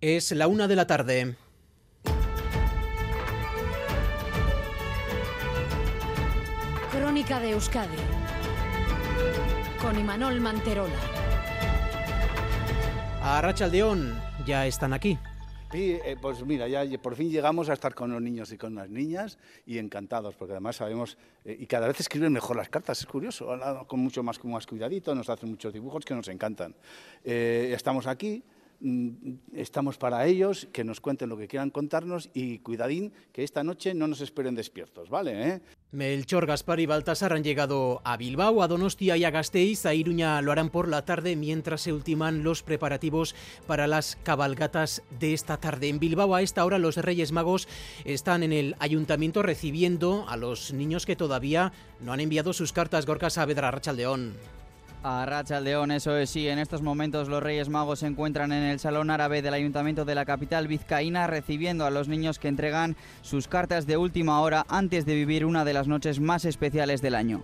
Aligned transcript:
Es 0.00 0.30
la 0.30 0.46
una 0.46 0.68
de 0.68 0.76
la 0.76 0.86
tarde. 0.86 1.34
Crónica 6.92 7.40
de 7.40 7.50
Euskadi 7.50 7.96
con 9.82 9.98
Imanol 9.98 10.40
Manterola. 10.40 10.94
A 13.22 13.40
Rachaldeón 13.40 14.16
ya 14.46 14.68
están 14.68 14.92
aquí. 14.92 15.18
Sí, 15.72 15.98
eh, 16.04 16.16
pues 16.20 16.44
mira, 16.46 16.68
ya 16.68 16.86
por 16.98 17.16
fin 17.16 17.28
llegamos 17.28 17.68
a 17.68 17.72
estar 17.72 17.92
con 17.92 18.12
los 18.12 18.22
niños 18.22 18.52
y 18.52 18.56
con 18.56 18.76
las 18.76 18.88
niñas 18.88 19.36
y 19.66 19.78
encantados, 19.78 20.36
porque 20.36 20.52
además 20.52 20.76
sabemos, 20.76 21.18
eh, 21.44 21.56
y 21.58 21.66
cada 21.66 21.88
vez 21.88 21.98
escriben 21.98 22.32
mejor 22.32 22.56
las 22.56 22.68
cartas, 22.68 23.00
es 23.00 23.06
curioso, 23.06 23.48
con 23.88 23.98
mucho 23.98 24.22
más, 24.22 24.42
más 24.44 24.66
cuidadito, 24.66 25.12
nos 25.14 25.28
hacen 25.28 25.50
muchos 25.50 25.72
dibujos 25.72 26.04
que 26.04 26.14
nos 26.14 26.28
encantan. 26.28 26.74
Eh, 27.24 27.72
estamos 27.74 28.06
aquí, 28.06 28.42
estamos 29.54 29.98
para 29.98 30.26
ellos, 30.26 30.68
que 30.72 30.84
nos 30.84 31.00
cuenten 31.00 31.28
lo 31.28 31.36
que 31.36 31.48
quieran 31.48 31.70
contarnos 31.70 32.30
y 32.32 32.58
cuidadín, 32.58 33.12
que 33.32 33.42
esta 33.42 33.64
noche 33.64 33.94
no 33.94 34.06
nos 34.06 34.20
esperen 34.20 34.54
despiertos, 34.54 35.10
¿vale? 35.10 35.48
Eh? 35.48 35.60
Melchor, 35.90 36.46
Gaspar 36.46 36.80
y 36.80 36.86
Baltasar 36.86 37.32
han 37.32 37.42
llegado 37.42 38.02
a 38.04 38.16
Bilbao, 38.16 38.62
a 38.62 38.68
Donostia 38.68 39.16
y 39.16 39.24
a 39.24 39.30
Gasteiz. 39.30 39.86
A 39.86 39.94
Iruña 39.94 40.40
lo 40.42 40.52
harán 40.52 40.68
por 40.68 40.86
la 40.86 41.04
tarde 41.04 41.34
mientras 41.34 41.80
se 41.80 41.92
ultiman 41.92 42.44
los 42.44 42.62
preparativos 42.62 43.34
para 43.66 43.86
las 43.86 44.16
cabalgatas 44.22 45.02
de 45.18 45.32
esta 45.32 45.56
tarde. 45.56 45.88
En 45.88 45.98
Bilbao 45.98 46.34
a 46.34 46.42
esta 46.42 46.64
hora 46.64 46.78
los 46.78 46.96
Reyes 46.98 47.32
Magos 47.32 47.68
están 48.04 48.42
en 48.42 48.52
el 48.52 48.76
ayuntamiento 48.80 49.42
recibiendo 49.42 50.26
a 50.28 50.36
los 50.36 50.74
niños 50.74 51.06
que 51.06 51.16
todavía 51.16 51.72
no 52.00 52.12
han 52.12 52.20
enviado 52.20 52.52
sus 52.52 52.74
cartas. 52.74 53.06
Gorka 53.06 53.30
Saavedra, 53.30 53.70
Rachaldeón. 53.70 54.34
A 55.04 55.24
Racha 55.26 55.60
León, 55.60 55.92
eso 55.92 56.16
es, 56.16 56.28
sí, 56.28 56.48
en 56.48 56.58
estos 56.58 56.82
momentos 56.82 57.28
los 57.28 57.40
Reyes 57.40 57.68
Magos 57.68 58.00
se 58.00 58.06
encuentran 58.06 58.50
en 58.50 58.64
el 58.64 58.80
Salón 58.80 59.10
Árabe 59.10 59.42
del 59.42 59.54
Ayuntamiento 59.54 60.04
de 60.04 60.16
la 60.16 60.24
capital 60.24 60.66
vizcaína 60.66 61.28
recibiendo 61.28 61.86
a 61.86 61.90
los 61.90 62.08
niños 62.08 62.40
que 62.40 62.48
entregan 62.48 62.96
sus 63.22 63.46
cartas 63.46 63.86
de 63.86 63.96
última 63.96 64.40
hora 64.40 64.66
antes 64.68 65.06
de 65.06 65.14
vivir 65.14 65.44
una 65.44 65.64
de 65.64 65.72
las 65.72 65.86
noches 65.86 66.18
más 66.18 66.44
especiales 66.44 67.00
del 67.00 67.14
año. 67.14 67.42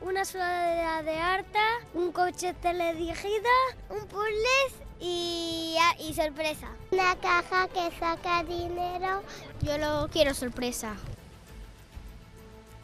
Una 0.00 0.24
sudadera 0.24 1.04
de 1.04 1.16
harta, 1.16 1.60
un 1.94 2.10
coche 2.10 2.52
teledirigido, 2.60 3.50
un 3.88 4.04
puzzle 4.08 4.82
y, 5.00 5.76
y 6.00 6.14
sorpresa. 6.14 6.68
Una 6.90 7.14
caja 7.14 7.68
que 7.68 7.96
saca 8.00 8.42
dinero. 8.42 9.22
Yo 9.62 9.78
lo 9.78 10.08
quiero 10.08 10.34
sorpresa. 10.34 10.96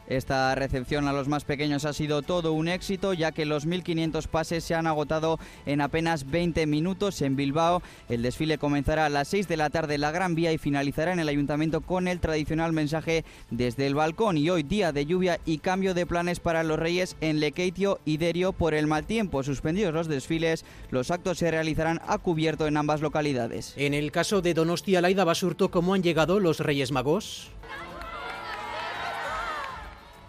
Esta 0.09 0.55
recepción 0.55 1.07
a 1.07 1.13
los 1.13 1.29
más 1.29 1.45
pequeños 1.45 1.85
ha 1.85 1.93
sido 1.93 2.23
todo 2.23 2.55
un 2.55 2.67
éxito, 2.67 3.13
ya 3.13 3.33
que 3.33 3.45
los 3.45 3.67
1.500 3.67 4.27
pases 4.27 4.65
se 4.65 4.75
han 4.75 4.87
agotado 4.87 5.39
en 5.67 5.83
apenas 5.83 6.31
20 6.31 6.67
minutos 6.67 7.21
en 7.21 7.37
Bilbao. 7.37 7.83
El 8.09 8.23
desfile 8.23 8.57
comenzará 8.57 9.05
a 9.05 9.11
las 9.11 9.29
6 9.29 9.49
de 9.49 9.59
la 9.59 9.69
tarde 9.69 9.97
en 9.97 10.01
la 10.01 10.11
Gran 10.11 10.35
Vía 10.35 10.51
y 10.53 10.59
finalizará 10.59 11.13
en 11.13 11.21
el 11.21 11.29
ayuntamiento 11.29 11.83
con 11.83 12.09
el 12.09 12.21
tradicional 12.21 12.73
mensaje 12.73 13.27
desde 13.51 13.87
el 13.87 13.95
balcón. 13.95 14.39
Y 14.39 14.49
hoy, 14.49 14.63
día 14.63 14.93
de 14.93 15.05
lluvia 15.05 15.41
y 15.45 15.59
cambio 15.59 15.93
de 15.93 16.07
planes 16.07 16.41
para 16.41 16.63
los 16.63 16.79
Reyes 16.79 17.17
en 17.21 17.39
Lequeitio 17.39 18.01
y 18.07 18.17
Derio 18.17 18.55
por 18.55 18.73
el 18.73 18.87
mal 18.87 19.05
tiempo. 19.05 19.43
Suspendidos 19.43 19.93
los 19.93 20.09
desfiles, 20.09 20.65
los 20.91 21.11
actos 21.11 21.37
se 21.37 21.51
realizarán 21.51 22.01
a 22.07 22.17
cubierto 22.17 22.67
en 22.67 22.79
ambas 22.79 23.03
localidades. 23.03 23.75
En 23.77 23.93
el 23.93 24.11
caso 24.11 24.41
de 24.41 24.55
Donostia 24.55 25.03
Laida 25.03 25.25
Basurto, 25.25 25.71
¿cómo 25.71 25.93
han 25.93 26.03
llegado 26.03 26.41
los 26.41 26.61
Reyes 26.61 26.93
Magos? 26.93 27.51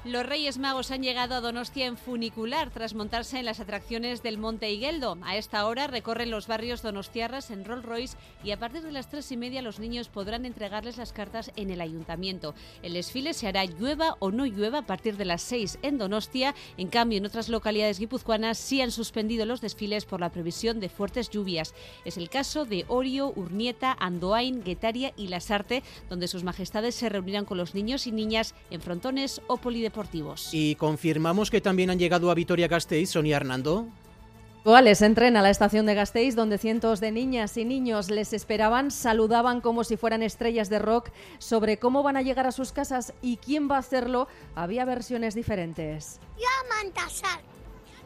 Los 0.05 0.25
Reyes 0.25 0.59
Magos 0.59 0.92
han 0.92 1.03
llegado 1.03 1.36
a 1.36 1.42
Donostia 1.42 1.86
en 1.86 1.97
funicular 1.97 2.69
tras 2.69 2.95
montarse 2.95 3.38
en 3.38 3.44
las 3.44 3.59
atracciones 3.59 4.23
del 4.23 4.38
Monte 4.38 4.72
Higueldo. 4.72 5.17
A 5.23 5.36
esta 5.36 5.67
hora 5.67 5.88
recorren 5.88 6.31
los 6.31 6.47
barrios 6.47 6.81
donostiarras 6.81 7.52
en 7.52 7.66
Rolls 7.66 7.83
Royce 7.83 8.17
y 8.41 8.52
a 8.52 8.58
partir 8.58 8.81
de 8.81 8.94
las 8.94 9.09
tres 9.09 9.30
y 9.33 9.36
media 9.36 9.61
los 9.61 9.78
niños 9.78 10.08
podrán 10.08 10.45
entregarles 10.45 10.95
las 10.95 11.11
cartas 11.11 11.52
en 11.58 11.69
el 11.69 11.81
ayuntamiento. 11.81 12.56
El 12.81 12.94
desfile 12.94 13.33
se 13.33 13.50
hará 13.50 13.66
llueva 13.66 14.16
o 14.19 14.31
no 14.31 14.45
llueva 14.45 14.80
a 14.80 14.86
partir 14.86 15.17
de 15.17 15.25
las 15.25 15.41
seis 15.41 15.78
en 15.81 15.97
Donostia. 15.97 16.56
En 16.78 16.88
cambio, 16.88 17.18
en 17.18 17.25
otras 17.25 17.50
localidades 17.50 18.00
guipuzcoanas 18.00 18.57
sí 18.57 18.79
han 18.79 18.91
suspendido 18.91 19.45
los 19.45 19.59
desfiles 19.59 20.06
por 20.06 20.22
la 20.22 20.31
previsión 20.31 20.79
de 20.79 20.88
fuertes 20.88 21.29
lluvias. 21.29 21.75
Es 22.06 22.16
el 22.16 22.29
caso 22.29 22.63
de 22.63 22.85
Orio, 22.88 23.34
Urnieta, 23.35 23.97
Andoain, 24.00 24.63
Guetaria 24.63 25.12
y 25.18 25.28
Lasarte, 25.28 25.84
donde 26.07 26.29
sus 26.29 26.45
majestades 26.45 26.95
se 26.95 27.09
reunirán 27.09 27.44
con 27.44 27.57
los 27.57 27.75
niños 27.75 28.07
y 28.07 28.13
niñas 28.13 28.56
en 28.69 28.79
frontones 28.79 29.41
o 29.47 29.57
polideportivos 29.57 29.88
y 30.51 30.75
confirmamos 30.75 31.50
que 31.50 31.61
también 31.61 31.89
han 31.89 32.00
llegado 32.00 32.31
a 32.31 32.35
Vitoria-Gasteiz, 32.35 33.11
Sonia 33.11 33.38
Hernando. 33.38 33.88
Actuales 34.59 35.01
entren 35.01 35.38
a 35.38 35.41
la 35.41 35.50
estación 35.50 35.85
de 35.85 35.95
Gasteiz 35.95 36.35
donde 36.35 36.57
cientos 36.57 37.00
de 37.00 37.11
niñas 37.11 37.57
y 37.57 37.66
niños 37.66 38.11
les 38.11 38.33
esperaban, 38.33 38.91
saludaban 38.91 39.61
como 39.61 39.83
si 39.83 39.97
fueran 39.97 40.22
estrellas 40.22 40.69
de 40.69 40.79
rock 40.79 41.09
sobre 41.39 41.79
cómo 41.79 42.03
van 42.03 42.17
a 42.17 42.22
llegar 42.22 42.45
a 42.45 42.51
sus 42.51 42.72
casas 42.72 43.13
y 43.22 43.38
quién 43.38 43.72
va 43.72 43.77
a 43.77 43.79
hacerlo. 43.79 44.27
Había 44.55 44.85
versiones 44.85 45.33
diferentes. 45.33 46.19
Yo 46.38 46.45
a 46.45 46.83
Mantasar, 46.83 47.39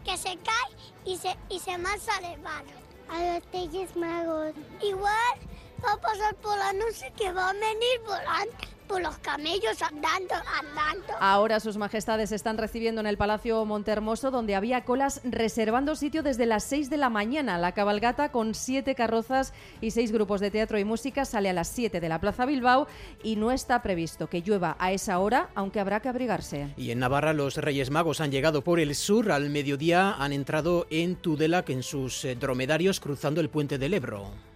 que 0.05 0.15
se 0.15 0.37
cae 0.37 0.93
y 1.05 1.17
se, 1.17 1.35
y 1.49 1.59
se 1.59 1.77
marcha 1.79 2.13
de 2.21 2.37
mano. 2.37 2.69
A 3.09 3.33
los 3.33 3.43
Reyes 3.51 3.95
Magos. 3.97 4.53
Igual 4.81 5.35
va 5.83 5.93
a 5.93 5.97
pasar 5.99 6.35
por 6.35 6.57
la 6.57 6.71
noche 6.71 7.11
que 7.17 7.33
va 7.33 7.49
a 7.49 7.53
venir 7.53 7.99
volando 8.05 8.72
por 8.93 9.01
los 9.01 9.17
camellos 9.17 9.81
andando, 9.81 10.35
andando. 10.59 11.13
Ahora 11.19 11.59
sus 11.59 11.77
majestades 11.77 12.31
están 12.31 12.59
recibiendo 12.59 13.01
en 13.01 13.07
el 13.07 13.17
Palacio 13.17 13.65
Montermoso, 13.65 14.29
donde 14.29 14.53
había 14.53 14.85
colas 14.85 15.19
reservando 15.23 15.95
sitio 15.95 16.21
desde 16.21 16.45
las 16.45 16.63
6 16.65 16.91
de 16.91 16.97
la 16.97 17.09
mañana. 17.09 17.57
La 17.57 17.71
cabalgata 17.71 18.31
con 18.31 18.53
siete 18.53 18.93
carrozas 18.93 19.51
y 19.81 19.89
seis 19.89 20.11
grupos 20.11 20.41
de 20.41 20.51
teatro 20.51 20.77
y 20.77 20.85
música 20.85 21.25
sale 21.25 21.49
a 21.49 21.53
las 21.53 21.69
7 21.69 21.99
de 21.99 22.07
la 22.07 22.21
Plaza 22.21 22.45
Bilbao 22.45 22.85
y 23.23 23.35
no 23.35 23.51
está 23.51 23.81
previsto 23.81 24.29
que 24.29 24.43
llueva 24.43 24.75
a 24.77 24.91
esa 24.91 25.17
hora, 25.17 25.49
aunque 25.55 25.79
habrá 25.79 25.99
que 25.99 26.09
abrigarse. 26.09 26.67
Y 26.77 26.91
en 26.91 26.99
Navarra 26.99 27.33
los 27.33 27.57
Reyes 27.57 27.89
Magos 27.89 28.21
han 28.21 28.29
llegado 28.29 28.63
por 28.63 28.79
el 28.79 28.93
sur. 28.93 29.31
Al 29.31 29.49
mediodía 29.49 30.13
han 30.19 30.33
entrado 30.33 30.85
en 30.91 31.15
Tudela 31.15 31.65
en 31.67 31.81
sus 31.81 32.25
eh, 32.25 32.35
dromedarios 32.35 32.99
cruzando 32.99 33.41
el 33.41 33.49
puente 33.49 33.79
del 33.79 33.95
Ebro. 33.95 34.52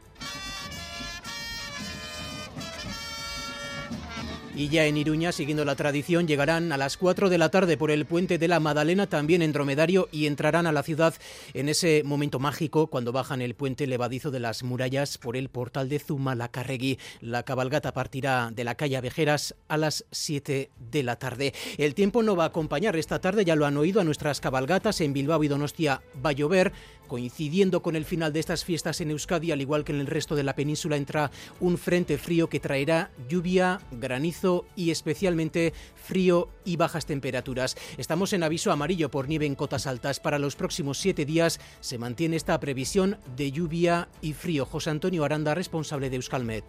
Y 4.58 4.70
ya 4.70 4.88
en 4.88 4.98
Iruña, 4.98 5.32
siguiendo 5.32 5.66
la 5.66 5.76
tradición, 5.76 6.28
llegarán 6.28 6.72
a 6.72 6.78
las 6.78 6.98
4 6.98 7.30
de 7.30 7.38
la 7.38 7.50
tarde 7.50 7.78
por 7.78 7.92
el 7.92 8.08
puente 8.08 8.40
de 8.40 8.48
la 8.48 8.60
Madalena, 8.60 9.06
también 9.06 9.44
en 9.44 9.54
Dromedario, 9.54 10.10
y 10.12 10.26
entrarán 10.26 10.66
a 10.66 10.72
la 10.72 10.82
ciudad 10.82 11.14
en 11.54 11.70
ese 11.70 12.02
momento 12.04 12.40
mágico 12.40 12.88
cuando 12.88 13.12
bajan 13.12 13.44
el 13.44 13.54
puente 13.54 13.86
levadizo 13.86 14.32
de 14.32 14.40
las 14.40 14.64
murallas 14.64 15.20
por 15.20 15.38
el 15.38 15.50
portal 15.50 15.90
de 15.90 16.00
Zumalacárregui. 16.00 16.98
La 17.22 17.44
cabalgata 17.44 17.94
partirá 17.94 18.50
de 18.52 18.64
la 18.64 18.74
calle 18.74 19.00
Vejeras 19.00 19.54
a 19.68 19.78
las 19.78 20.06
7 20.10 20.72
de 20.90 21.04
la 21.04 21.18
tarde. 21.18 21.54
El 21.78 21.94
tiempo 21.94 22.24
no 22.24 22.36
va 22.36 22.46
a 22.46 22.48
acompañar 22.48 22.96
esta 22.96 23.22
tarde, 23.22 23.46
ya 23.46 23.56
lo 23.56 23.68
han 23.68 23.78
oído 23.78 24.02
a 24.02 24.06
nuestras 24.06 24.42
cabalgatas 24.42 25.02
en 25.02 25.14
Bilbao 25.14 25.44
y 25.44 25.50
Donostia 25.50 26.02
va 26.26 26.32
a 26.32 26.34
llover. 26.34 26.74
Coincidiendo 27.08 27.82
con 27.82 27.96
el 27.96 28.06
final 28.06 28.34
de 28.34 28.40
estas 28.40 28.66
fiestas 28.66 29.02
en 29.02 29.12
Euskadi, 29.12 29.52
al 29.52 29.62
igual 29.62 29.84
que 29.84 29.94
en 29.94 30.00
el 30.00 30.08
resto 30.08 30.36
de 30.36 30.44
la 30.44 30.56
península, 30.56 30.98
entra 30.98 31.32
un 31.60 31.78
frente 31.78 32.18
frío 32.18 32.50
que 32.50 32.60
traerá 32.60 33.12
lluvia, 33.30 33.80
granizo 33.92 34.66
y 34.76 34.92
especialmente 34.92 35.74
frío 35.96 36.50
y 36.66 36.76
bajas 36.76 37.06
temperaturas. 37.06 37.78
Estamos 37.98 38.34
en 38.34 38.44
aviso 38.44 38.72
amarillo 38.72 39.10
por 39.10 39.28
nieve 39.28 39.46
en 39.46 39.56
cotas 39.56 39.88
altas. 39.88 40.20
Para 40.20 40.40
los 40.40 40.56
próximos 40.56 40.98
siete 40.98 41.26
días 41.26 41.60
se 41.80 41.98
mantiene 41.98 42.36
esta 42.36 42.60
previsión 42.60 43.18
de 43.36 43.52
lluvia 43.52 44.10
y 44.22 44.34
frío. 44.34 44.66
José 44.66 44.90
Antonio 44.90 45.24
Aranda, 45.24 45.56
responsable 45.56 46.10
de 46.10 46.18
Euskalmet 46.18 46.66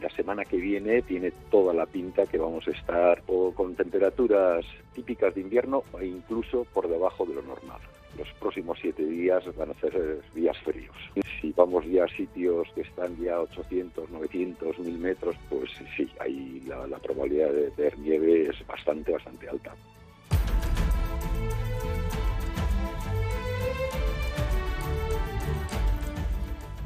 la 0.00 0.10
semana 0.10 0.44
que 0.44 0.58
viene 0.58 1.02
tiene 1.02 1.32
toda 1.50 1.74
la 1.74 1.84
pinta 1.84 2.24
que 2.26 2.38
vamos 2.38 2.68
a 2.68 2.70
estar 2.70 3.22
con 3.54 3.74
temperaturas 3.74 4.64
típicas 4.94 5.34
de 5.34 5.40
invierno 5.40 5.82
e 6.00 6.06
incluso 6.06 6.66
por 6.72 6.88
debajo 6.88 7.26
de 7.26 7.34
lo 7.34 7.42
normal 7.42 7.80
los 8.18 8.28
próximos 8.34 8.78
siete 8.80 9.04
días 9.04 9.44
van 9.56 9.70
a 9.70 9.74
ser 9.74 10.20
días 10.34 10.56
fríos. 10.58 10.96
Si 11.40 11.52
vamos 11.52 11.84
ya 11.86 12.04
a 12.04 12.08
sitios 12.08 12.68
que 12.74 12.82
están 12.82 13.16
ya 13.16 13.40
800, 13.40 14.10
900, 14.10 14.78
1000 14.78 14.98
metros, 14.98 15.36
pues 15.48 15.70
sí, 15.96 16.10
ahí 16.20 16.62
la, 16.66 16.98
probabilidad 16.98 17.52
de 17.52 17.70
ver 17.76 17.98
nieve 17.98 18.48
es 18.50 18.66
bastante, 18.66 19.12
bastante 19.12 19.48
alta. 19.48 19.74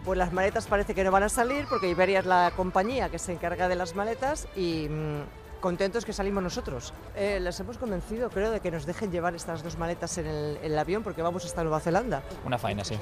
Pues 0.04 0.18
las 0.18 0.32
maletas 0.32 0.66
parece 0.66 0.94
que 0.94 1.04
no 1.04 1.12
van 1.12 1.22
a 1.22 1.28
salir 1.28 1.64
porque 1.70 1.88
Iberia 1.88 2.18
es 2.18 2.26
la 2.26 2.52
compañía 2.56 3.08
que 3.08 3.18
se 3.18 3.32
encarga 3.32 3.68
de 3.68 3.76
las 3.76 3.94
maletas 3.94 4.48
y 4.56 4.88
mm, 4.88 5.22
contentos 5.62 6.04
que 6.04 6.12
salimos 6.12 6.42
nosotros. 6.42 6.92
Eh, 7.16 7.40
les 7.40 7.58
hemos 7.60 7.78
convencido, 7.78 8.28
creo, 8.28 8.50
de 8.50 8.60
que 8.60 8.70
nos 8.70 8.84
dejen 8.84 9.10
llevar 9.10 9.34
estas 9.34 9.62
dos 9.62 9.78
maletas 9.78 10.18
en 10.18 10.26
el, 10.26 10.78
avión 10.78 11.02
porque 11.02 11.22
vamos 11.22 11.46
hasta 11.46 11.62
Nueva 11.62 11.80
Zelanda. 11.80 12.22
Una 12.44 12.58
faena, 12.58 12.84
sí. 12.84 12.98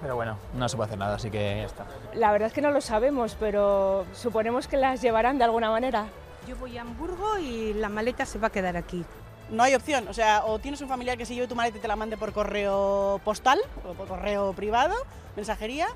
Pero 0.00 0.14
bueno, 0.14 0.38
no 0.54 0.68
se 0.68 0.76
puede 0.76 0.86
hacer 0.86 0.98
nada, 0.98 1.16
así 1.16 1.28
que 1.30 1.38
ya 1.38 1.66
está. 1.66 1.84
La 2.14 2.30
verdad 2.32 2.46
es 2.46 2.54
que 2.54 2.62
no 2.62 2.70
lo 2.70 2.80
sabemos, 2.80 3.36
pero 3.38 4.06
suponemos 4.14 4.68
que 4.68 4.76
las 4.76 5.02
llevarán 5.02 5.36
de 5.36 5.44
alguna 5.44 5.70
manera. 5.70 6.06
Yo 6.46 6.56
voy 6.56 6.78
a 6.78 6.82
Hamburgo 6.82 7.36
y 7.38 7.74
la 7.74 7.88
maleta 7.88 8.24
se 8.24 8.38
va 8.38 8.46
a 8.46 8.50
quedar 8.50 8.76
aquí. 8.76 9.04
No 9.50 9.64
hay 9.64 9.74
opción, 9.74 10.06
o 10.08 10.14
sea, 10.14 10.44
o 10.44 10.60
tienes 10.60 10.80
un 10.80 10.88
familiar 10.88 11.18
que 11.18 11.26
se 11.26 11.34
lleve 11.34 11.48
tu 11.48 11.56
maleta 11.56 11.78
y 11.78 11.80
te 11.80 11.88
la 11.88 11.96
mande 11.96 12.16
por 12.16 12.32
correo 12.32 13.20
postal 13.24 13.58
o 13.84 13.94
por 13.94 14.06
correo 14.06 14.52
privado, 14.52 14.94
mensajería, 15.34 15.88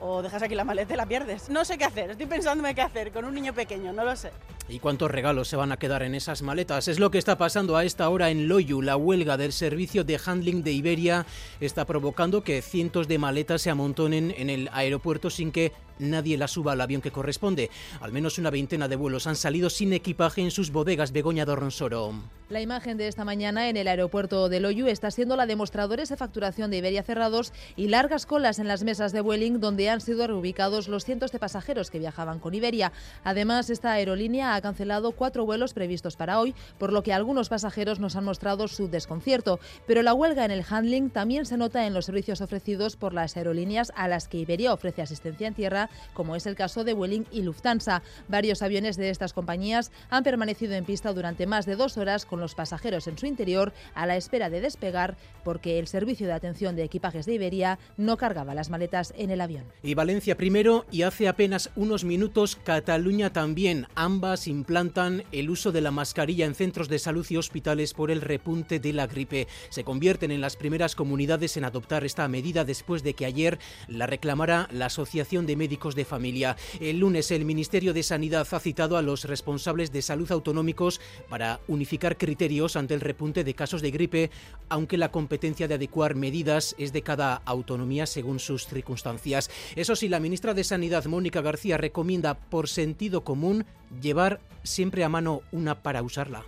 o 0.00 0.22
dejas 0.22 0.42
aquí 0.42 0.54
la 0.54 0.64
maleta 0.64 0.94
y 0.94 0.96
la 0.96 1.04
pierdes. 1.04 1.50
No 1.50 1.64
sé 1.64 1.76
qué 1.76 1.84
hacer, 1.84 2.12
estoy 2.12 2.26
pensándome 2.26 2.74
qué 2.74 2.80
hacer 2.80 3.12
con 3.12 3.26
un 3.26 3.34
niño 3.34 3.52
pequeño, 3.52 3.92
no 3.92 4.04
lo 4.04 4.16
sé. 4.16 4.30
¿Y 4.70 4.78
cuántos 4.78 5.10
regalos 5.10 5.48
se 5.48 5.56
van 5.56 5.72
a 5.72 5.78
quedar 5.78 6.04
en 6.04 6.14
esas 6.14 6.42
maletas? 6.42 6.86
Es 6.86 7.00
lo 7.00 7.10
que 7.10 7.18
está 7.18 7.36
pasando 7.36 7.76
a 7.76 7.84
esta 7.84 8.08
hora 8.08 8.30
en 8.30 8.46
Loyu. 8.46 8.82
La 8.82 8.96
huelga 8.96 9.36
del 9.36 9.52
servicio 9.52 10.04
de 10.04 10.20
handling 10.24 10.62
de 10.62 10.70
Iberia 10.70 11.26
está 11.58 11.86
provocando 11.86 12.44
que 12.44 12.62
cientos 12.62 13.08
de 13.08 13.18
maletas 13.18 13.62
se 13.62 13.70
amontonen 13.70 14.32
en 14.36 14.48
el 14.48 14.70
aeropuerto 14.72 15.28
sin 15.28 15.50
que 15.50 15.72
nadie 16.00 16.38
las 16.38 16.52
suba 16.52 16.72
al 16.72 16.80
avión 16.80 17.02
que 17.02 17.10
corresponde. 17.10 17.70
Al 18.00 18.12
menos 18.12 18.38
una 18.38 18.50
veintena 18.50 18.88
de 18.88 18.96
vuelos 18.96 19.26
han 19.26 19.36
salido 19.36 19.70
sin 19.70 19.92
equipaje 19.92 20.40
en 20.40 20.50
sus 20.50 20.70
bodegas 20.70 21.12
Begoña 21.12 21.44
Dorronsoro. 21.44 22.14
La 22.48 22.60
imagen 22.60 22.96
de 22.96 23.06
esta 23.06 23.24
mañana 23.24 23.68
en 23.68 23.76
el 23.76 23.86
aeropuerto 23.86 24.48
de 24.48 24.58
Loyu 24.58 24.88
está 24.88 25.12
siendo 25.12 25.36
la 25.36 25.46
de 25.46 25.54
mostradores 25.54 26.08
de 26.08 26.16
facturación 26.16 26.70
de 26.70 26.78
Iberia 26.78 27.04
cerrados 27.04 27.52
y 27.76 27.86
largas 27.86 28.26
colas 28.26 28.58
en 28.58 28.66
las 28.66 28.82
mesas 28.82 29.12
de 29.12 29.20
Vueling 29.20 29.60
donde 29.60 29.88
han 29.88 30.00
sido 30.00 30.26
reubicados 30.26 30.88
los 30.88 31.04
cientos 31.04 31.30
de 31.30 31.38
pasajeros 31.38 31.90
que 31.90 32.00
viajaban 32.00 32.40
con 32.40 32.54
Iberia. 32.54 32.92
Además, 33.22 33.70
esta 33.70 33.92
aerolínea 33.92 34.56
ha 34.56 34.59
cancelado 34.60 35.12
cuatro 35.12 35.44
vuelos 35.44 35.74
previstos 35.74 36.16
para 36.16 36.40
hoy, 36.40 36.54
por 36.78 36.92
lo 36.92 37.02
que 37.02 37.12
algunos 37.12 37.48
pasajeros 37.48 38.00
nos 38.00 38.16
han 38.16 38.24
mostrado 38.24 38.68
su 38.68 38.88
desconcierto. 38.88 39.60
Pero 39.86 40.02
la 40.02 40.14
huelga 40.14 40.44
en 40.44 40.50
el 40.50 40.64
handling 40.68 41.10
también 41.10 41.46
se 41.46 41.56
nota 41.56 41.86
en 41.86 41.94
los 41.94 42.06
servicios 42.06 42.40
ofrecidos 42.40 42.96
por 42.96 43.12
las 43.12 43.36
aerolíneas 43.36 43.92
a 43.96 44.08
las 44.08 44.28
que 44.28 44.38
Iberia 44.38 44.72
ofrece 44.72 45.02
asistencia 45.02 45.48
en 45.48 45.54
tierra, 45.54 45.90
como 46.14 46.36
es 46.36 46.46
el 46.46 46.56
caso 46.56 46.84
de 46.84 46.94
Vueling 46.94 47.26
y 47.30 47.42
Lufthansa. 47.42 48.02
Varios 48.28 48.62
aviones 48.62 48.96
de 48.96 49.10
estas 49.10 49.32
compañías 49.32 49.90
han 50.10 50.24
permanecido 50.24 50.74
en 50.74 50.84
pista 50.84 51.12
durante 51.12 51.46
más 51.46 51.66
de 51.66 51.76
dos 51.76 51.96
horas 51.96 52.26
con 52.26 52.40
los 52.40 52.54
pasajeros 52.54 53.06
en 53.06 53.18
su 53.18 53.26
interior 53.26 53.72
a 53.94 54.06
la 54.06 54.16
espera 54.16 54.50
de 54.50 54.60
despegar 54.60 55.16
porque 55.44 55.78
el 55.78 55.86
servicio 55.86 56.26
de 56.26 56.32
atención 56.32 56.76
de 56.76 56.84
equipajes 56.84 57.26
de 57.26 57.34
Iberia 57.34 57.78
no 57.96 58.16
cargaba 58.16 58.54
las 58.54 58.70
maletas 58.70 59.12
en 59.16 59.30
el 59.30 59.40
avión. 59.40 59.64
Y 59.82 59.94
Valencia 59.94 60.36
primero 60.36 60.86
y 60.90 61.02
hace 61.02 61.28
apenas 61.28 61.70
unos 61.76 62.04
minutos 62.04 62.56
Cataluña 62.56 63.32
también. 63.32 63.86
Ambas 63.94 64.39
implantan 64.46 65.24
el 65.32 65.50
uso 65.50 65.72
de 65.72 65.80
la 65.80 65.90
mascarilla 65.90 66.46
en 66.46 66.54
centros 66.54 66.88
de 66.88 66.98
salud 66.98 67.26
y 67.28 67.36
hospitales 67.36 67.94
por 67.94 68.10
el 68.10 68.20
repunte 68.20 68.80
de 68.80 68.92
la 68.92 69.06
gripe. 69.06 69.48
Se 69.68 69.84
convierten 69.84 70.30
en 70.30 70.40
las 70.40 70.56
primeras 70.56 70.94
comunidades 70.94 71.56
en 71.56 71.64
adoptar 71.64 72.04
esta 72.04 72.28
medida 72.28 72.64
después 72.64 73.02
de 73.02 73.14
que 73.14 73.26
ayer 73.26 73.58
la 73.88 74.06
reclamara 74.06 74.68
la 74.72 74.86
Asociación 74.86 75.46
de 75.46 75.56
Médicos 75.56 75.94
de 75.94 76.04
Familia. 76.04 76.56
El 76.80 77.00
lunes 77.00 77.30
el 77.30 77.44
Ministerio 77.44 77.92
de 77.92 78.02
Sanidad 78.02 78.46
ha 78.50 78.60
citado 78.60 78.96
a 78.96 79.02
los 79.02 79.24
responsables 79.24 79.92
de 79.92 80.02
salud 80.02 80.30
autonómicos 80.32 81.00
para 81.28 81.60
unificar 81.68 82.16
criterios 82.16 82.76
ante 82.76 82.94
el 82.94 83.00
repunte 83.00 83.44
de 83.44 83.54
casos 83.54 83.82
de 83.82 83.90
gripe, 83.90 84.30
aunque 84.68 84.98
la 84.98 85.10
competencia 85.10 85.68
de 85.68 85.74
adecuar 85.74 86.14
medidas 86.14 86.74
es 86.78 86.92
de 86.92 87.02
cada 87.02 87.42
autonomía 87.44 88.06
según 88.06 88.38
sus 88.38 88.66
circunstancias. 88.66 89.50
Eso 89.76 89.96
sí, 89.96 90.08
la 90.08 90.20
ministra 90.20 90.54
de 90.54 90.64
Sanidad, 90.64 91.04
Mónica 91.06 91.40
García, 91.40 91.76
recomienda 91.76 92.34
por 92.34 92.68
sentido 92.68 93.24
común 93.24 93.64
llevar 94.00 94.40
siempre 94.62 95.04
a 95.04 95.08
mano 95.08 95.42
una 95.52 95.82
para 95.82 96.02
usarla. 96.02 96.44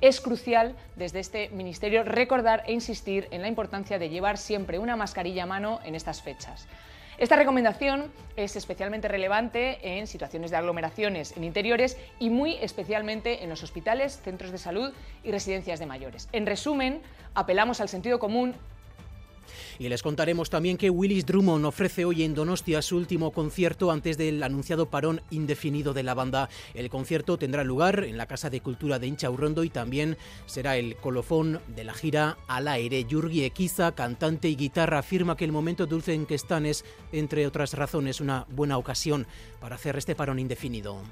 Es 0.00 0.20
crucial 0.20 0.76
desde 0.94 1.18
este 1.18 1.48
Ministerio 1.48 2.04
recordar 2.04 2.62
e 2.66 2.72
insistir 2.72 3.26
en 3.32 3.42
la 3.42 3.48
importancia 3.48 3.98
de 3.98 4.08
llevar 4.10 4.38
siempre 4.38 4.78
una 4.78 4.94
mascarilla 4.94 5.42
a 5.42 5.46
mano 5.46 5.80
en 5.84 5.96
estas 5.96 6.22
fechas. 6.22 6.68
Esta 7.18 7.34
recomendación 7.34 8.12
es 8.36 8.54
especialmente 8.54 9.08
relevante 9.08 9.98
en 9.98 10.06
situaciones 10.06 10.52
de 10.52 10.56
aglomeraciones 10.56 11.36
en 11.36 11.42
interiores 11.42 11.96
y 12.20 12.30
muy 12.30 12.54
especialmente 12.60 13.42
en 13.42 13.50
los 13.50 13.64
hospitales, 13.64 14.20
centros 14.22 14.52
de 14.52 14.58
salud 14.58 14.92
y 15.24 15.32
residencias 15.32 15.80
de 15.80 15.86
mayores. 15.86 16.28
En 16.30 16.46
resumen, 16.46 17.02
apelamos 17.34 17.80
al 17.80 17.88
sentido 17.88 18.20
común 18.20 18.54
y 19.78 19.88
les 19.88 20.02
contaremos 20.02 20.50
también 20.50 20.76
que 20.76 20.90
Willis 20.90 21.26
Drummond 21.26 21.64
ofrece 21.64 22.04
hoy 22.04 22.22
en 22.22 22.34
Donostia 22.34 22.82
su 22.82 22.96
último 22.96 23.32
concierto 23.32 23.90
antes 23.90 24.18
del 24.18 24.42
anunciado 24.42 24.90
parón 24.90 25.22
indefinido 25.30 25.94
de 25.94 26.02
la 26.02 26.14
banda. 26.14 26.48
El 26.74 26.90
concierto 26.90 27.38
tendrá 27.38 27.64
lugar 27.64 28.04
en 28.04 28.16
la 28.16 28.26
Casa 28.26 28.50
de 28.50 28.60
Cultura 28.60 28.98
de 28.98 29.06
Inchaurrondo 29.06 29.64
y 29.64 29.70
también 29.70 30.16
será 30.46 30.76
el 30.76 30.96
colofón 30.96 31.60
de 31.74 31.84
la 31.84 31.94
gira 31.94 32.38
al 32.48 32.68
aire. 32.68 33.04
Yurgi 33.04 33.44
Equiza, 33.44 33.92
cantante 33.92 34.48
y 34.48 34.56
guitarra, 34.56 34.98
afirma 34.98 35.36
que 35.36 35.44
el 35.44 35.52
momento 35.52 35.86
dulce 35.86 36.14
en 36.14 36.26
que 36.26 36.34
están 36.34 36.66
es, 36.66 36.84
entre 37.12 37.46
otras 37.46 37.74
razones, 37.74 38.20
una 38.20 38.46
buena 38.50 38.78
ocasión 38.78 39.26
para 39.60 39.76
hacer 39.76 39.96
este 39.96 40.14
parón 40.14 40.38
indefinido. 40.38 41.02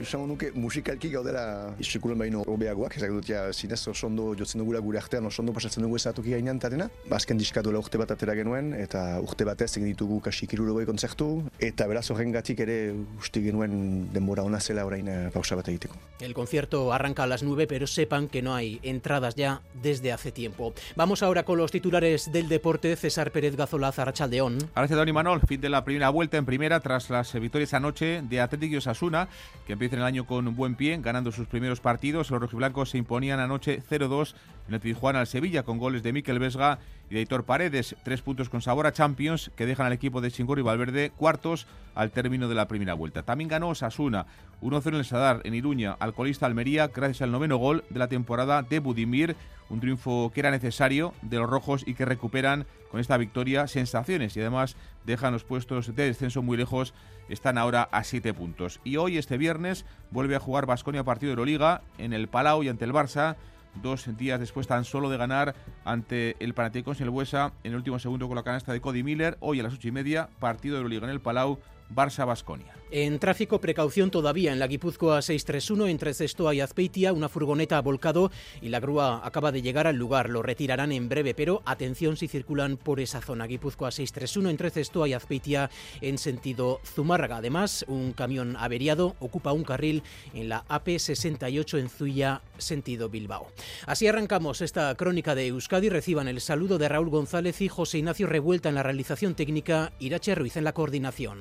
Esango 0.00 0.26
nuke 0.26 0.48
musikalki 0.56 1.10
gaudela 1.12 1.74
sekulen 1.84 2.16
baino 2.16 2.40
hobeagoak, 2.48 2.96
ezak 2.96 3.10
dut 3.12 3.26
ja 3.28 3.42
zinez 3.52 3.80
oso 3.90 4.06
ondo 4.06 4.30
jotzen 4.38 4.62
dugula 4.62 4.80
gure 4.80 4.96
artean, 4.98 5.26
oso 5.28 5.42
ondo 5.42 5.52
pasatzen 5.52 5.84
dugu 5.84 5.98
ezatoki 5.98 6.32
gainean 6.32 6.58
tarena. 6.58 6.86
Bazken 7.10 7.36
ba, 7.36 7.42
diskadola 7.44 7.82
urte 7.82 8.00
bat 8.00 8.14
atera 8.14 8.34
genuen, 8.38 8.72
eta 8.72 9.20
urte 9.20 9.44
batez 9.44 9.68
egin 9.76 9.90
ditugu 9.90 10.22
kasi 10.24 10.48
kirurogoi 10.48 10.86
kontzertu, 10.88 11.28
eta 11.60 11.86
beraz 11.90 12.06
horren 12.10 12.32
gatik 12.32 12.62
ere 12.64 12.78
uste 13.20 13.42
genuen 13.44 14.08
denbora 14.14 14.46
ona 14.48 14.60
zela 14.60 14.86
orain 14.88 15.08
eh, 15.08 15.18
pausa 15.34 15.58
bat 15.60 15.68
egiteko. 15.68 16.00
El 16.20 16.32
concierto 16.32 16.92
arranca 16.92 17.24
a 17.24 17.26
las 17.26 17.42
9, 17.42 17.66
pero 17.66 17.86
sepan 17.86 18.28
que 18.28 18.40
no 18.40 18.54
hay 18.54 18.80
entradas 18.82 19.34
ya 19.34 19.60
desde 19.82 20.12
hace 20.12 20.32
tiempo. 20.32 20.72
Vamos 20.96 21.22
ahora 21.22 21.44
con 21.44 21.58
los 21.58 21.70
titulares 21.70 22.32
del 22.32 22.48
deporte. 22.48 22.96
César 22.96 23.30
Pérez 23.30 23.56
Gazola, 23.56 23.92
Zarrachaldeón. 23.92 24.58
Gracias, 24.74 24.96
Don 24.96 25.08
Imanol. 25.08 25.40
Fin 25.46 25.60
de 25.60 25.68
la 25.68 25.84
primera 25.84 26.08
vuelta 26.08 26.38
en 26.38 26.46
primera 26.46 26.80
tras 26.80 27.10
las 27.10 27.32
victorias 27.34 27.74
anoche 27.74 28.22
de 28.22 28.40
Atlético 28.40 28.74
y 28.74 28.76
Osasuna, 28.78 29.28
que 29.66 29.81
empiezan 29.82 29.98
el 29.98 30.06
año 30.06 30.26
con 30.26 30.54
buen 30.54 30.76
pie, 30.76 30.96
ganando 31.02 31.32
sus 31.32 31.48
primeros 31.48 31.80
partidos. 31.80 32.30
Los 32.30 32.40
rojiblancos 32.40 32.90
se 32.90 32.98
imponían 32.98 33.40
anoche 33.40 33.82
0-2 33.82 34.34
en 34.68 34.74
el 34.74 34.80
Tijuana 34.80 35.20
al 35.20 35.26
Sevilla 35.26 35.62
con 35.62 35.78
goles 35.78 36.02
de 36.02 36.12
Miquel 36.12 36.38
Vesga 36.38 36.78
y 37.10 37.14
de 37.14 37.20
Hitor 37.20 37.44
Paredes. 37.44 37.96
Tres 38.04 38.22
puntos 38.22 38.48
con 38.48 38.62
sabor 38.62 38.86
a 38.86 38.92
Champions 38.92 39.50
que 39.56 39.66
dejan 39.66 39.86
al 39.86 39.92
equipo 39.92 40.20
de 40.20 40.30
Chingor 40.30 40.58
y 40.58 40.62
Valverde 40.62 41.10
cuartos 41.16 41.66
al 41.94 42.10
término 42.10 42.48
de 42.48 42.54
la 42.54 42.68
primera 42.68 42.94
vuelta. 42.94 43.22
También 43.22 43.48
ganó 43.48 43.74
Sasuna 43.74 44.26
1-0 44.62 44.88
en 44.88 44.94
el 44.94 45.04
Sadar 45.04 45.40
en 45.44 45.54
Iruña 45.54 45.96
al 45.98 46.14
colista 46.14 46.46
Almería 46.46 46.88
gracias 46.88 47.22
al 47.22 47.32
noveno 47.32 47.56
gol 47.56 47.84
de 47.90 47.98
la 47.98 48.08
temporada 48.08 48.62
de 48.62 48.78
Budimir. 48.78 49.36
Un 49.68 49.80
triunfo 49.80 50.30
que 50.34 50.40
era 50.40 50.50
necesario 50.50 51.14
de 51.22 51.38
los 51.38 51.48
rojos 51.48 51.82
y 51.86 51.94
que 51.94 52.04
recuperan 52.04 52.66
con 52.90 53.00
esta 53.00 53.16
victoria 53.16 53.66
sensaciones 53.66 54.36
y 54.36 54.40
además 54.40 54.76
dejan 55.06 55.32
los 55.32 55.44
puestos 55.44 55.94
de 55.96 56.04
descenso 56.04 56.42
muy 56.42 56.58
lejos 56.58 56.92
están 57.28 57.58
ahora 57.58 57.88
a 57.90 58.04
7 58.04 58.34
puntos. 58.34 58.80
Y 58.84 58.96
hoy, 58.96 59.18
este 59.18 59.38
viernes, 59.38 59.84
vuelve 60.10 60.36
a 60.36 60.40
jugar 60.40 60.66
Basconia 60.66 61.04
partido 61.04 61.30
de 61.30 61.32
Euroliga 61.32 61.82
en 61.98 62.12
el 62.12 62.28
Palau 62.28 62.62
y 62.62 62.68
ante 62.68 62.84
el 62.84 62.92
Barça. 62.92 63.36
Dos 63.80 64.06
días 64.18 64.38
después 64.38 64.66
tan 64.66 64.84
solo 64.84 65.08
de 65.08 65.16
ganar 65.16 65.54
ante 65.84 66.36
el 66.40 66.54
Panathinaikos 66.54 67.00
y 67.00 67.02
el 67.04 67.10
Buesa 67.10 67.52
en 67.64 67.72
el 67.72 67.76
último 67.78 67.98
segundo 67.98 68.28
con 68.28 68.36
la 68.36 68.42
canasta 68.42 68.72
de 68.72 68.80
Cody 68.80 69.02
Miller. 69.02 69.38
Hoy 69.40 69.60
a 69.60 69.62
las 69.62 69.74
ocho 69.74 69.88
y 69.88 69.92
media, 69.92 70.28
partido 70.40 70.74
de 70.74 70.80
Euroliga 70.80 71.06
en 71.06 71.10
el 71.10 71.20
Palau 71.20 71.58
Barça-Basconia. 71.94 72.74
En 72.94 73.18
tráfico, 73.18 73.58
precaución 73.58 74.10
todavía 74.10 74.52
en 74.52 74.58
la 74.58 74.66
Guipúzcoa 74.66 75.22
631 75.22 75.88
entre 75.88 76.12
Cestoa 76.12 76.54
y 76.54 76.60
Azpeitia. 76.60 77.14
Una 77.14 77.30
furgoneta 77.30 77.78
ha 77.78 77.80
volcado 77.80 78.30
y 78.60 78.68
la 78.68 78.80
grúa 78.80 79.26
acaba 79.26 79.50
de 79.50 79.62
llegar 79.62 79.86
al 79.86 79.96
lugar. 79.96 80.28
Lo 80.28 80.42
retirarán 80.42 80.92
en 80.92 81.08
breve, 81.08 81.32
pero 81.32 81.62
atención 81.64 82.18
si 82.18 82.28
circulan 82.28 82.76
por 82.76 83.00
esa 83.00 83.22
zona. 83.22 83.46
Guipúzcoa 83.46 83.90
631 83.90 84.50
entre 84.50 84.70
Cestoa 84.70 85.08
y 85.08 85.14
Azpeitia 85.14 85.70
en 86.02 86.18
sentido 86.18 86.80
Zumárraga. 86.84 87.38
Además, 87.38 87.86
un 87.88 88.12
camión 88.12 88.56
averiado 88.58 89.16
ocupa 89.20 89.52
un 89.52 89.64
carril 89.64 90.02
en 90.34 90.50
la 90.50 90.66
AP68 90.66 91.78
en 91.78 91.88
Zuya, 91.88 92.42
sentido 92.58 93.08
Bilbao. 93.08 93.46
Así 93.86 94.06
arrancamos 94.06 94.60
esta 94.60 94.94
crónica 94.96 95.34
de 95.34 95.46
Euskadi. 95.46 95.88
Reciban 95.88 96.28
el 96.28 96.42
saludo 96.42 96.76
de 96.76 96.90
Raúl 96.90 97.08
González 97.08 97.62
y 97.62 97.68
José 97.68 97.98
Ignacio 97.98 98.26
Revuelta 98.26 98.68
en 98.68 98.74
la 98.74 98.82
realización 98.82 99.34
técnica, 99.34 99.92
Irache 99.98 100.34
Ruiz 100.34 100.58
en 100.58 100.64
la 100.64 100.74
coordinación. 100.74 101.38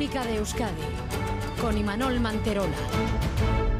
Crónica 0.00 0.24
de 0.24 0.36
Euskadi 0.36 0.80
con 1.60 1.76
Imanol 1.76 2.20
Manterola. 2.20 2.74